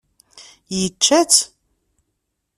[0.79, 1.39] Yečča-tt?